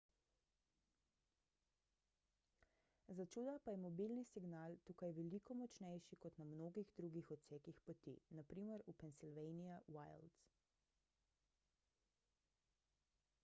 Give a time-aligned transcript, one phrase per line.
[3.19, 8.81] začuda pa je mobilni signal tukaj veliko močnejši kot na mnogih drugih odsekih poti npr.
[8.89, 10.41] v pennsylvania wilds